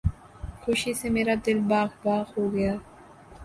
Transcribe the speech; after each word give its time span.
خوشی 0.61 0.91
سے 0.99 1.07
میرا 1.15 1.35
دل 1.45 1.59
باغ 1.69 1.89
باغ 2.03 2.25
ہو 2.35 2.43
گیا 2.53 2.73